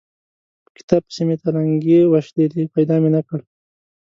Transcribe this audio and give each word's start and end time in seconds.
په 0.63 0.69
کتاب 0.77 1.01
پسې 1.07 1.21
مې 1.27 1.35
تلنګې 1.41 2.01
وشلېدې؛ 2.11 2.63
پيدا 2.75 2.95
مې 3.01 3.09
نه 3.15 3.21
کړ. 3.27 3.39